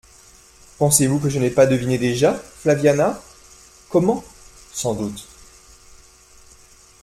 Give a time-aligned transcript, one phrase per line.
[0.79, 3.21] «Pensez-vous que je n'aie pas deviné déjà, Flaviana?
[3.91, 4.23] Comment?
[4.73, 5.27] Sans doute.